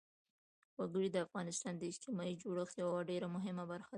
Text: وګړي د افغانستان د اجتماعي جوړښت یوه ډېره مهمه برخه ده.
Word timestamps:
وګړي 0.79 1.09
د 1.11 1.17
افغانستان 1.25 1.73
د 1.77 1.83
اجتماعي 1.91 2.35
جوړښت 2.43 2.75
یوه 2.83 3.01
ډېره 3.09 3.27
مهمه 3.35 3.63
برخه 3.71 3.87
ده. 3.87 3.89